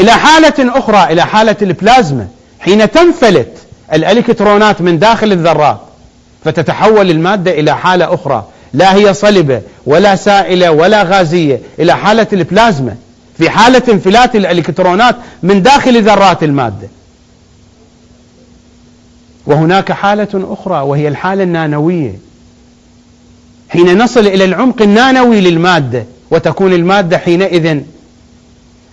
[0.00, 2.28] إلى حالة أخرى إلى حالة البلازما
[2.60, 3.52] حين تنفلت
[3.92, 5.80] الإلكترونات من داخل الذرات
[6.44, 8.44] فتتحول المادة إلى حالة أخرى.
[8.72, 12.96] لا هي صلبة ولا سائلة ولا غازية إلى حالة البلازما.
[13.38, 16.88] في حالة انفلات الإلكترونات من داخل ذرات المادة.
[19.46, 22.18] وهناك حالة أخرى وهي الحالة النانوية.
[23.68, 27.80] حين نصل إلى العمق النانوي للمادة وتكون المادة حينئذ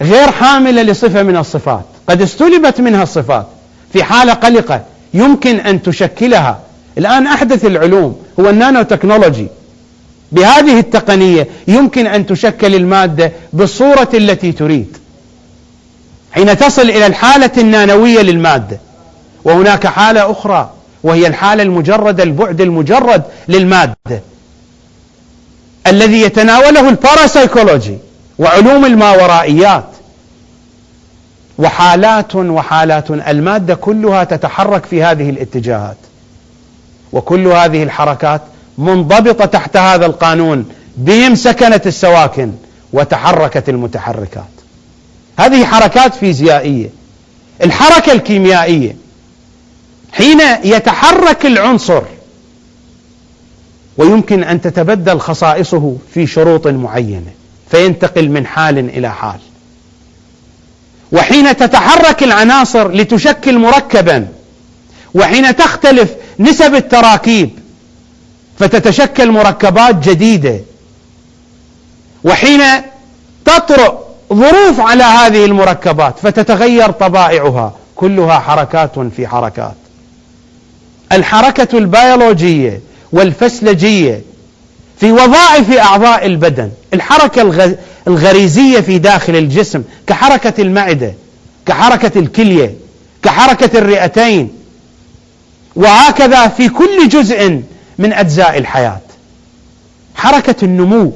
[0.02, 1.86] غير حاملة لصفة من الصفات.
[2.10, 3.48] قد استلبت منها الصفات
[3.94, 4.82] في حالة قلقة
[5.14, 6.60] يمكن أن تشكلها.
[6.98, 9.48] الآن أحدث العلوم هو ال nano technology
[10.32, 14.98] بهذه التقنية يمكن أن تشكل المادة بالصورة التي تريد.
[16.32, 18.80] حين تصل إلى الحالة النانوية للمادة
[19.44, 20.70] وهناك حالة أخرى
[21.04, 23.96] وهي الحالة المجردة البعد المجرد للمادة
[25.88, 27.98] الذي يتناوله الباراسايكولوجي
[28.40, 29.86] وعلوم الماورائيات.
[31.60, 35.98] وحالات وحالات المادة كلها تتحرك في هذه الاتجاهات
[37.14, 38.42] وكل هذه الحركات
[38.78, 40.66] منضبطة تحت هذا القانون
[40.98, 42.52] بهم سكنت السواكن
[42.94, 44.44] وتحركت المتحركات.
[45.40, 46.90] هذه حركات فيزيائية.
[47.64, 48.96] الحركة الكيميائية
[50.12, 52.02] حين يتحرك العنصر
[53.98, 57.32] ويمكن أن تتبدل خصائصه في شروط معينة
[57.72, 59.40] فينتقل من حال إلى حال.
[61.12, 64.28] وحين تتحرك العناصر لتشكل مركبا
[65.14, 66.10] وحين تختلف
[66.40, 67.50] نسب التراكيب
[68.60, 70.60] فتتشكل مركبات جديدة.
[72.24, 72.62] وحين
[73.46, 74.00] تطرأ
[74.34, 77.74] ظروف على هذه المركبات فتتغير طبائعها.
[77.96, 79.76] كلها حركات في حركات.
[81.12, 84.22] الحركة البيولوجية والفسلجية
[85.00, 87.42] في وظائف أعضاء البدن الحركة
[88.08, 91.14] الغريزية في داخل الجسم كحركة المعدة
[91.66, 92.74] كحركة الكلية
[93.24, 94.52] كحركة الرئتين.
[95.76, 97.62] وهكذا في كل جزء
[97.98, 99.02] من أجزاء الحياة.
[100.16, 101.14] حركة النمو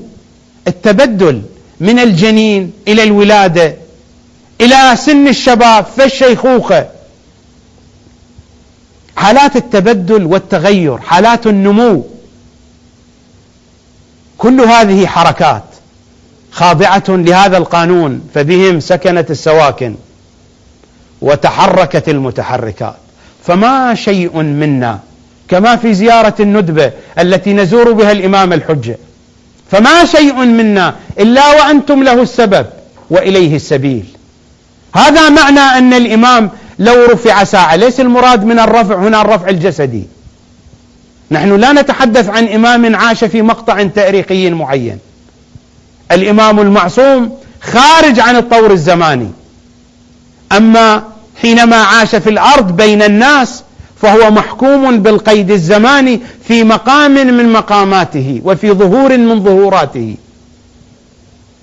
[0.68, 1.42] التبدل
[1.80, 3.76] من الجنين إلى الولادة
[4.62, 6.88] إلى سن الشباب فالشيخوخة
[9.16, 12.06] حالات التبدل والتغير حالات النمو.
[14.38, 15.64] كل هذه حركات
[16.52, 19.96] خاضعة لهذا القانون فبهم سكنت السواكن
[21.22, 22.96] وتحركت المتحركات.
[23.44, 25.00] فما شيء منا
[25.50, 28.98] كما في زيارة الندبة التي نزور بها الإمام الحجة.
[29.72, 32.66] فما شيء منا إلا وأنتم له السبب
[33.10, 34.06] وإليه السبيل.
[34.96, 40.04] هذا معنى أن الإمام لو رفع ساعة ليس المراد من الرفع هنا الرفع الجسدي.
[41.32, 45.00] نحن لا نتحدث عن إمام عاش في مقطع تاريخي معين.
[46.12, 49.32] الإمام المعصوم خارج عن الطور الزماني.
[50.52, 51.04] أما
[51.42, 53.64] حينما عاش في الأرض بين الناس
[54.02, 60.16] فهو محكوم بالقيد الزماني في مقام من مقاماته وفي ظهور من ظهوراته.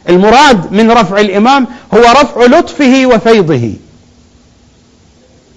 [0.09, 3.72] المراد من رفع الإمام هو رفع لطفه وفيضه.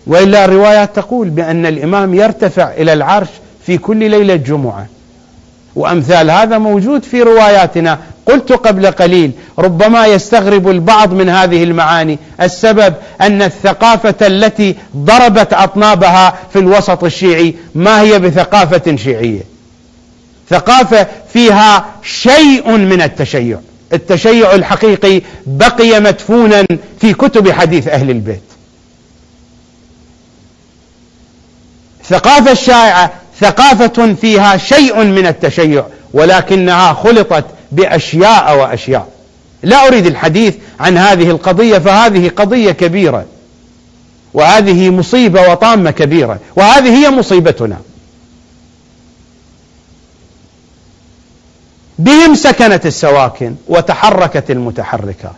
[0.08, 3.30] وإلا الروايات تقول بأن الإمام يرتفع إلى العرش
[3.66, 4.88] في كل ليلة جمعة.
[5.76, 8.00] وأمثال هذا موجود في رواياتنا.
[8.26, 12.20] قلت قبل قليل ربما يستغرب البعض من هذه المعاني.
[12.42, 19.42] السبب أن الثقافة التي ضربت أطنابها في الوسط الشيعي ما هي بثقافة شيعية؟
[20.50, 23.60] ثقافة فيها شيء من التشيع.
[23.94, 26.66] التشيع الحقيقي بقي مدفونا
[27.02, 28.42] في كتب حديث أهل البيت.
[32.02, 39.08] الثقافة الشائعة ثقافة فيها شيء من التشيع ولكنها خلطت بأشياء وأشياء.
[39.64, 43.26] لا أريد الحديث عن هذه القضية فهذه قضية كبيرة
[44.34, 47.78] وهذه مصيبة وطامة كبيرة وهذه هي مصيبتنا.
[52.00, 55.32] بهم سكنت السواكن وتحركت المتحركات.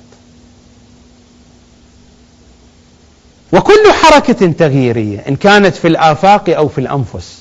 [3.54, 7.41] وكل حركة تغييرية إن كانت في الآفاق أو في الأنفس.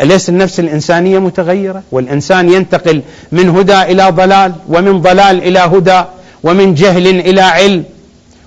[0.00, 6.02] أليس النفس الإنسانية متغيرة؟ والإنسان ينتقل من هدى إلى ضلال ومن ضلال إلى هدى
[6.42, 7.84] ومن جهل إلى علم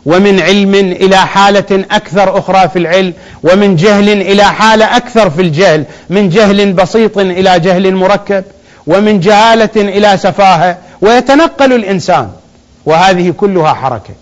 [0.06, 5.86] ومن علم إلى حالة أكثر أخرى في العلم ومن جهل إلى حالة أكثر في الجهل
[6.10, 8.44] من جهل بسيط إلى جهل مركب
[8.88, 10.78] ومن جهالة إلى سفاهة.
[11.02, 12.30] ويتنقل الإنسان.
[12.86, 14.14] وهذه كلها حركة.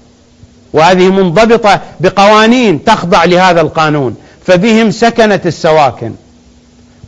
[0.74, 4.16] وهذه منضبطة بقوانين تخضع لهذا القانون.
[4.46, 6.12] فبهم سكنت السواكن.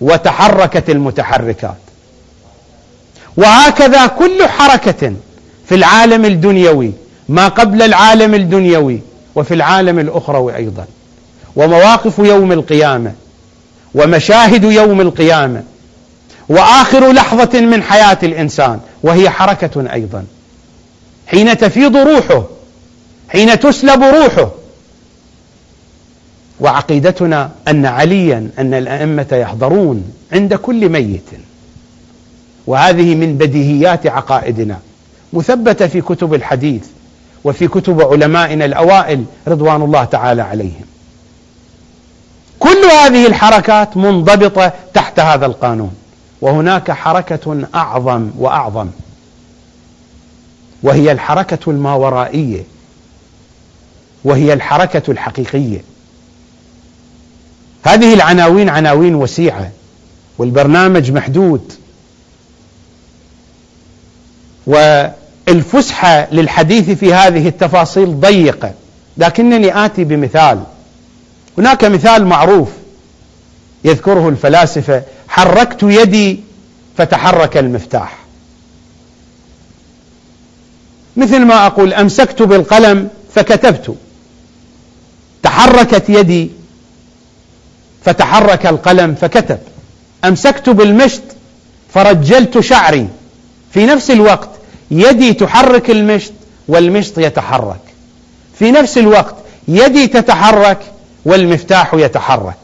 [0.02, 1.76] وتحركت المتحركات.
[3.38, 5.14] وهكذا كل حركة
[5.66, 6.92] في العالم الدنيوي
[7.30, 9.00] ما قبل العالم الدنيوي
[9.36, 10.86] وفي العالم الأخروي أيضا.
[11.56, 13.14] ومواقف يوم القيامة
[13.96, 15.64] ومشاهد يوم القيامة
[16.50, 20.26] وآخر لحظة من حياة الإنسان وهي حركة أيضا.
[21.28, 22.44] حين تفيض روحه
[23.30, 24.50] حين تسلب روحه
[26.62, 31.30] وعقيدتنا أن عليا أن الأئمة يحضرون عند كل ميت.
[32.68, 34.80] وهذه من بديهيات عقائدنا
[35.34, 36.86] مثبتة في كتب الحديث
[37.44, 40.86] وفي كتب علمائنا الأوائل رضوان الله تعالى عليهم.
[42.60, 45.94] كل هذه الحركات منضبطة تحت هذا القانون
[46.42, 48.88] وهناك حركة أعظم وأعظم
[50.84, 52.64] وهي الحركة الماورائية
[54.24, 55.91] وهي الحركة الحقيقية.
[57.84, 59.72] هذه العناوين عناوين وسيعة
[60.38, 61.74] والبرنامج محدود.
[64.68, 68.74] والفسحة للحديث في هذه التفاصيل ضيقة
[69.18, 70.64] لكنني آتي بمثال.
[71.58, 72.70] هناك مثال معروف
[73.84, 76.40] يذكره الفلاسفة حركت يدي
[76.98, 78.18] فتحرك المفتاح.
[81.18, 83.96] مثل ما أقول أمسكت بالقلم فكتبت
[85.44, 86.52] تحركت يدي
[88.06, 89.60] فتحرك القلم فكتب.
[90.26, 91.22] أمسكت بالمشط
[91.94, 93.08] فرجلت شعري.
[93.74, 94.50] في نفس الوقت
[94.92, 96.34] يدي تحرك المشط
[96.68, 97.82] والمشط يتحرك.
[98.60, 99.36] في نفس الوقت
[99.68, 100.80] يدي تتحرك
[101.26, 102.58] والمفتاح يتحرك.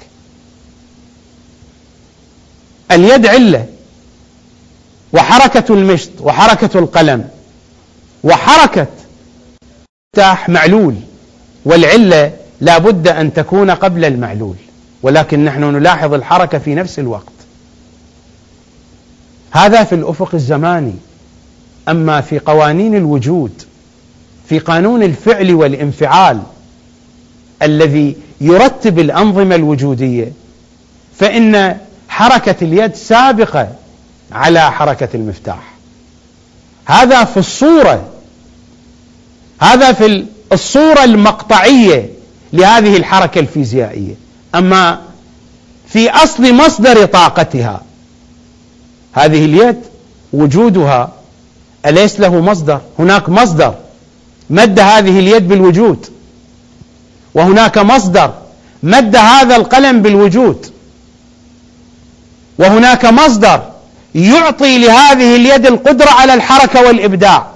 [2.91, 3.65] اليد علة
[5.13, 7.29] وحركة المشط وحركة القلم
[8.23, 8.88] وحركة
[10.15, 10.95] المفتاح معلول.
[11.65, 12.31] والعلة
[12.61, 14.55] لا بد أن تكون قبل المعلول.
[15.01, 17.33] ولكن نحن نلاحظ الحركة في نفس الوقت.
[19.51, 20.95] هذا في الأفق الزماني.
[21.89, 23.51] أما في قوانين الوجود
[24.49, 26.41] في قانون الفعل والانفعال
[27.61, 30.31] الذي يرتب الأنظمة الوجودية
[31.17, 31.77] فإن
[32.09, 33.69] حركة اليد سابقة
[34.31, 35.73] على حركة المفتاح.
[36.85, 38.09] هذا في الصورة
[39.61, 42.09] هذا في الصورة المقطعية
[42.53, 44.13] لهذه الحركة الفيزيائية.
[44.57, 44.99] أما
[45.87, 47.81] في أصل مصدر طاقتها
[49.13, 49.77] هذه اليد
[50.33, 51.11] وجودها
[51.85, 53.73] أليس له مصدر؟ هناك مصدر.
[54.49, 56.05] مد هذه اليد بالوجود.
[57.33, 58.33] وهناك مصدر.
[58.83, 60.71] مد هذا القلم بالوجود.
[62.59, 63.61] وهناك مصدر
[64.15, 67.47] يعطي لهذه اليد القدرة على الحركة والإبداع.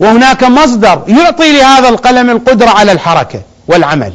[0.00, 4.12] وهناك مصدر يعطي لهذا القلم القدرة على الحركة والعمل.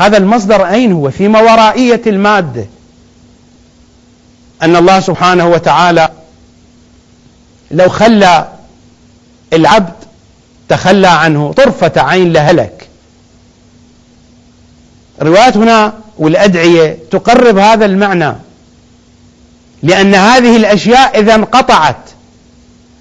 [0.00, 2.66] هذا المصدر أين هو؟ في ورائية المادة.
[4.62, 6.08] أن الله سبحانه وتعالى
[7.70, 8.48] لو خلى
[9.52, 9.92] العبد
[10.68, 12.88] تخلى عنه طرفة عين لهلك.
[15.22, 18.32] الروايات هنا والأدعية تقرب هذا المعنى.
[19.82, 22.10] لأن هذه الأشياء إذا انقطعت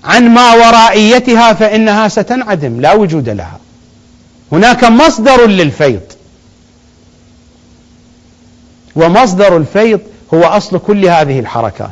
[0.04, 3.60] عن ما ورائيتها فإنها ستنعدم لا وجود لها.
[4.52, 6.19] هناك مصدر للفيض.
[8.96, 10.00] ومصدر الفيض
[10.34, 11.90] هو أصل كل هذه الحركات.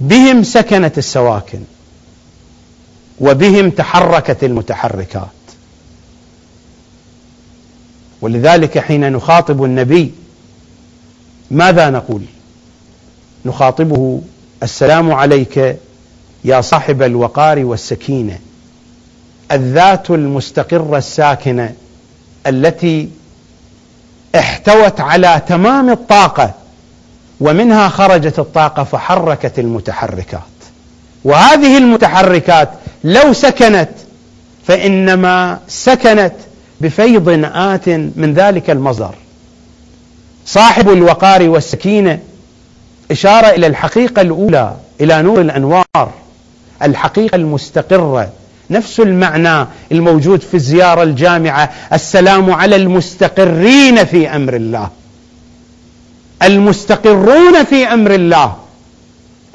[0.00, 1.60] بهم سكنت السواكن
[3.20, 5.26] وبهم تحركت المتحركات.
[8.20, 10.12] ولذلك حين نخاطب النبي
[11.50, 12.22] ماذا نقول؟
[13.44, 14.22] نخاطبه
[14.62, 15.76] السلام عليك
[16.44, 18.38] يا صاحب الوقار والسكينة
[19.52, 21.74] الذات المستقرة الساكنة
[22.46, 23.08] التي
[24.36, 26.54] احتوت على تمام الطاقة
[27.40, 30.40] ومنها خرجت الطاقة فحركت المتحركات.
[31.24, 32.68] وهذه المتحركات
[33.04, 33.90] لو سكنت
[34.66, 36.32] فإنما سكنت
[36.80, 39.14] بفيض آت من ذلك المصدر.
[40.46, 42.18] صاحب الوقار والسكينه
[43.10, 46.12] إشارة إلى الحقيقة الأولى إلى نور الأنوار
[46.82, 48.28] الحقيقة المستقرة.
[48.70, 54.90] نفس المعنى الموجود في الزيارة الجامعة السلام على المستقرين في أمر الله.
[56.42, 58.56] المستقرون في أمر الله.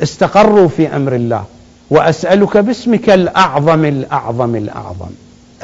[0.03, 1.45] استقروا في أمر الله.
[1.89, 5.09] وأسألك باسمك الأعظم الأعظم الأعظم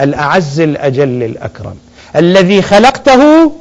[0.01, 1.75] الأعز الأجل الأكرم
[2.15, 3.51] الذي خلقته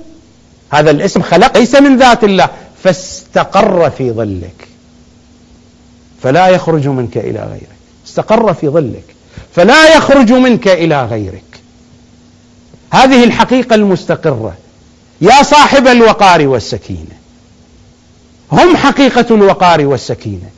[0.71, 2.49] هذا الاسم خلق ليس من ذات الله
[2.83, 4.69] فاستقر في ظلك.
[6.23, 7.69] فلا يخرج منك إلى غيرك.
[8.07, 9.10] استقر في ظلك.
[9.55, 11.43] فلا يخرج منك إلى غيرك.
[12.93, 14.55] هذه الحقيقة المستقرة.
[15.21, 17.17] يا صاحب الوقار والسكينة.
[18.53, 20.51] هم حقيقة الوقار والسكينة.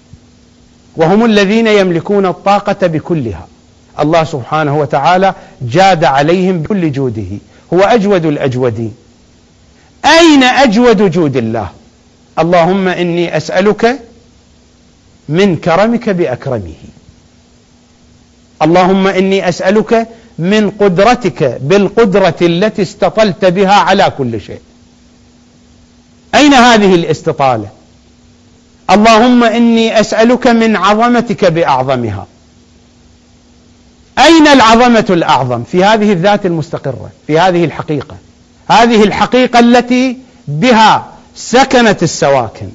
[0.96, 3.46] وهم الذين يملكون الطاقة بكلها.
[4.00, 7.38] الله سبحانه وتعالى جاد عليهم بكل جوده.
[7.74, 8.94] هو أجود الأجودين.
[10.04, 11.68] أين أجود جود الله؟
[12.38, 13.98] اللهم إني أسألك
[15.28, 16.74] من كرمك بأكرمه.
[18.62, 20.08] اللهم إني أسألك
[20.38, 24.60] من قدرتك بالقدرة التي استطلت بها على كل شيء.
[26.34, 27.68] أين هذه الاستطالة؟
[28.90, 32.26] اللهم إني أسألك من عظمتك بأعظمها.
[34.18, 38.16] أين العظمة الأعظم في هذه الذات المستقرة في هذه الحقيقة؟
[38.68, 40.16] هذه الحقيقة التي
[40.48, 41.06] بها
[41.36, 42.68] سكنت السواكن.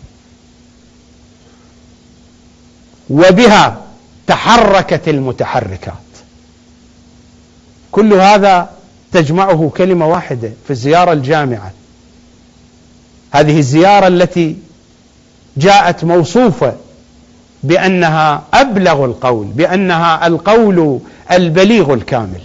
[3.10, 3.87] وبها
[4.28, 5.94] تحركت المتحركات.
[7.92, 8.70] كل هذا
[9.12, 11.72] تجمعه كلمة واحدة في الزيارة الجامعة.
[13.32, 14.56] هذه الزيارة التي
[15.58, 16.76] جاءت موصوفة
[17.64, 21.00] بأنها أبلغ القول بأنها القول
[21.32, 22.42] البليغ الكامل.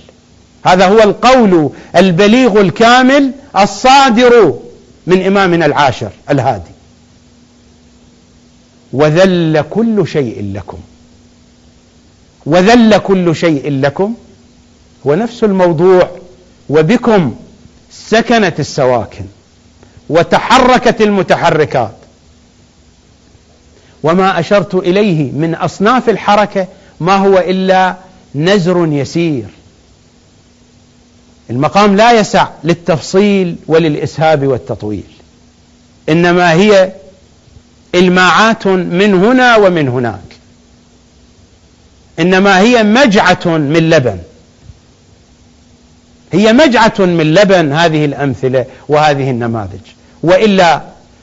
[0.65, 4.55] هذا هو القول البليغ الكامل الصادر
[5.07, 6.73] من إمامنا العاشر الهادي.
[8.93, 10.79] وذل كل شيء لكم.
[12.47, 14.15] وذل كل شيء لكم
[15.05, 16.11] ونفس الموضوع.
[16.69, 17.35] وبكم
[17.91, 19.25] سكنت السواكن
[20.09, 21.95] وتحركت المتحركات.
[24.03, 26.67] وما أشرت إليه من أصناف الحركة
[27.01, 27.97] ما هو إلا
[28.35, 29.47] نزر يسير.
[31.51, 35.05] المقام لا يسع للتفصيل وللإسهاب والتطويل
[36.09, 36.93] إنما هي
[37.95, 40.32] إلماعات من هنا ومن هناك.
[42.19, 44.19] إنما هي مجعة من لبن.
[46.33, 49.81] هي مجعة من لبن هذه الأمثلة وهذه النماذج.
[50.23, 50.83] وإلا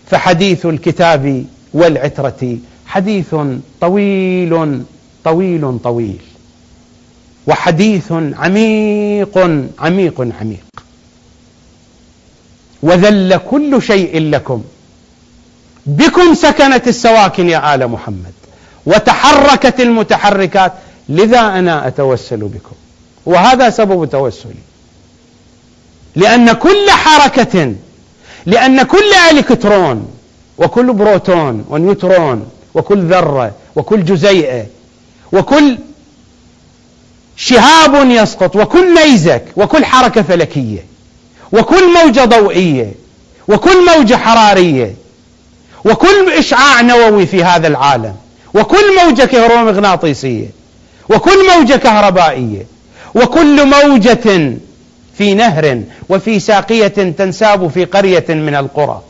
[0.10, 3.36] فحديث الكتاب والعترة حديث
[3.82, 4.84] طويل
[5.24, 6.18] طويل طويل.
[7.48, 9.38] وحديث عميق
[9.80, 10.66] عميق عميق.
[12.84, 14.64] وذل كل شيء لكم.
[15.86, 18.34] بكم سكنت السواكن يا آل محمد.
[18.86, 20.74] وتحركت المتحركات
[21.10, 22.76] لذا أنا أتوسل بكم؟
[23.26, 24.54] وهذا سبب توسلي.
[26.16, 27.74] لأن كل حركة
[28.46, 30.08] لأن كل إلكترون
[30.58, 34.66] وكل بروتون ونيوترون وكل ذرة وكل جزيئة
[35.32, 35.78] وكل
[37.38, 40.86] شهاب يسقط وكل نيزك وكل حركة فلكية
[41.52, 42.92] وكل موجة ضوئية
[43.48, 44.96] وكل موجة حرارية
[45.86, 48.16] وكل إشعاع نووي في هذا العالم.
[48.54, 50.48] وكل موجة كهرومغناطيسية
[51.10, 52.66] وكل موجة كهربائية
[53.16, 54.58] وكل موجة
[55.18, 59.02] في نهر وفي ساقية تنساب في قرية من القرى.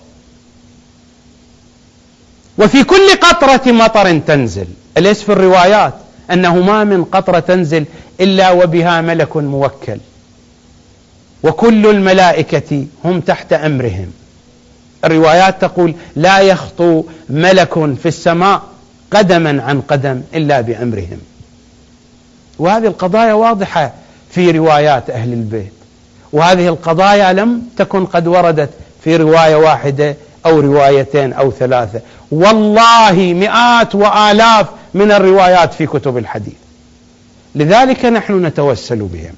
[2.57, 4.67] وفي كل قطرة مطر تنزل.
[4.97, 5.93] أليس في الروايات
[6.31, 7.85] أنه ما من قطرة تنزل
[8.21, 9.97] إلا وبها ملك موكل.
[11.43, 14.11] وكل الملائكة هم تحت أمرهم.
[15.05, 18.61] الروايات تقول لا يخطو ملك في السماء
[19.11, 21.19] قدما عن قدم إلا بأمرهم.
[22.59, 23.93] وهذه القضايا واضحة
[24.31, 25.73] في روايات أهل البيت.
[26.33, 28.69] وهذه القضايا لم تكن قد وردت
[29.03, 32.01] في رواية واحدة أو روايتين أو ثلاثة.
[32.31, 36.53] والله مئات وآلاف من الروايات في كتب الحديث.
[37.55, 39.33] لذلك نحن نتوسل بهم.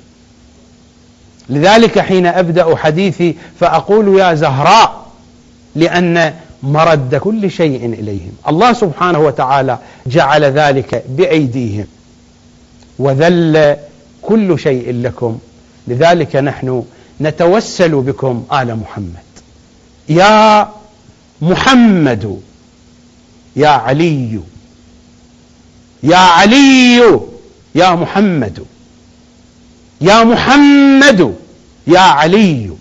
[1.50, 5.06] لذلك حين أبدأ حديثي فأقول يا زهراء
[5.76, 6.34] لأن
[6.64, 8.32] مرد كل شيء إليهم.
[8.48, 11.86] الله سبحانه وتعالى جعل ذلك بأيديهم.
[13.00, 13.78] وذل
[14.22, 15.40] كل شيء لكم.
[15.88, 16.84] لذلك نحن
[17.22, 19.32] نتوسل بكم آل محمد.
[20.10, 20.70] يا
[21.42, 22.42] محمد
[23.56, 24.40] يا علي
[26.04, 27.20] يا علي
[27.76, 28.66] يا محمد
[30.02, 31.36] يا محمد
[31.88, 32.72] يا علي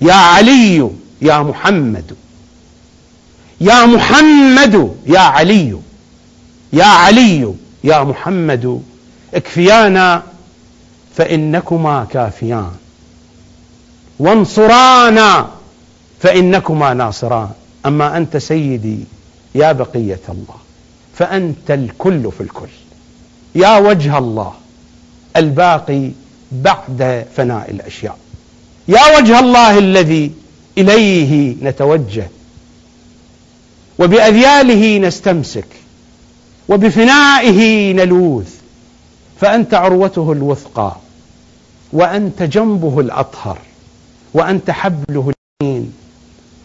[0.00, 0.90] يا علي
[1.22, 2.14] يا محمد.
[3.60, 5.78] يا محمد يا علي
[6.72, 7.54] يا علي
[7.84, 8.82] يا محمد
[9.34, 10.22] اكفيانا
[11.16, 12.72] فإنكما كافيان.
[14.18, 15.48] وانصرانا
[16.20, 17.50] فإنكما ناصران.
[17.86, 18.98] أما أنت سيدي
[19.54, 20.56] يا بقية الله
[21.14, 22.68] فأنت الكل في الكل.
[23.54, 24.52] يا وجه الله
[25.36, 26.10] الباقي
[26.52, 28.18] بعد فناء الأشياء.
[28.88, 30.32] يا وجه الله الذي
[30.78, 32.28] إليه نتوجه.
[33.98, 35.66] وبأذياله نستمسك
[36.68, 38.46] وبفنائه نلوذ
[39.40, 40.96] فأنت عروته الوثقى
[41.92, 43.58] وأنت جنبه الأطهر
[44.34, 45.32] وأنت حبله
[45.62, 45.92] اليمين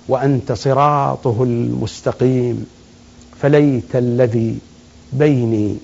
[0.08, 2.66] وأنت صراطه المستقيم.
[3.42, 4.58] فليت الذي
[5.14, 5.78] بيني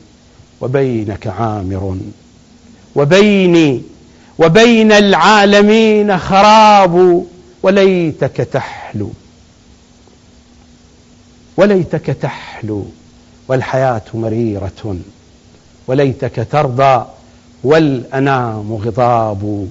[0.62, 1.98] وبينك عامر
[2.96, 3.82] وبيني
[4.40, 7.26] وبين العالمين خراب
[7.64, 9.12] وليتك تحلو.
[11.60, 12.86] وليتك تحلو
[13.48, 14.98] والحياة مريرة
[15.88, 17.06] وليتك ترضى
[17.64, 19.68] والأنام غضاب.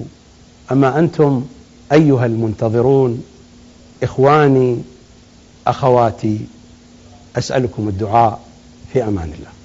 [0.72, 1.44] أما أنتم
[1.92, 3.24] أيها المنتظرون
[4.02, 4.78] إخواني
[5.66, 6.40] أخواتي
[7.38, 8.40] أسألكم الدعاء
[8.92, 9.57] في أمان الله.